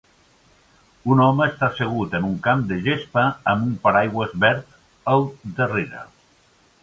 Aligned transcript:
Un 1.15 1.19
home 1.25 1.45
està 1.47 1.67
assegut 1.67 2.15
en 2.19 2.25
un 2.29 2.33
camp 2.47 2.63
de 2.71 2.79
gespa 2.87 3.27
amb 3.53 3.67
un 3.67 3.75
paraigües 3.85 4.33
verd 4.45 4.75
al 5.17 5.27
darrere. 5.61 6.03